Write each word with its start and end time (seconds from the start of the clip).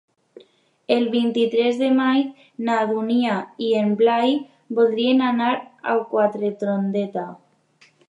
El 0.95 1.03
vint-i-tres 1.15 1.77
de 1.81 1.89
maig 1.97 2.31
na 2.69 2.79
Dúnia 2.93 3.37
i 3.67 3.69
en 3.83 3.95
Blai 4.03 4.35
voldrien 4.81 5.25
anar 5.31 5.55
a 5.95 5.99
Quatretondeta. 6.17 7.33